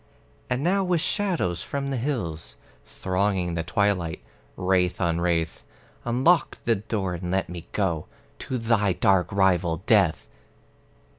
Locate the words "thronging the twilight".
2.87-4.23